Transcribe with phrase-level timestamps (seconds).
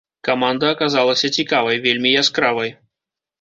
[0.27, 2.75] Каманда аказалася цікавай, вельмі яскравай.